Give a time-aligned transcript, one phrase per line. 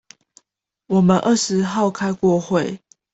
[0.87, 2.79] 我們二十號開過會